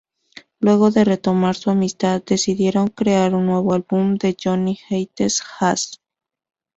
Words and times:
Luego 0.59 0.89
de 0.89 1.03
retomar 1.05 1.53
su 1.53 1.69
amistad, 1.69 2.23
decidieron 2.25 2.87
crear 2.87 3.35
un 3.35 3.45
nuevo 3.45 3.75
álbum 3.75 4.15
de 4.15 4.35
Johnny 4.41 4.79
Hates 4.89 5.43
Jazz. 5.59 6.01